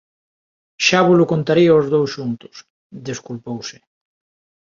_Xa 0.85 0.99
volo 1.09 1.29
contarei 1.31 1.67
ós 1.77 1.85
dous 1.93 2.09
xuntos 2.15 2.55
_desculpouse_. 3.07 3.69